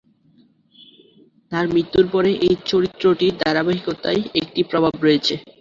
[1.51, 5.33] তার মৃত্যুর পরে, এই চরিত্রটির ধারাবাহিকতায় একটি প্রভাব রয়েছে।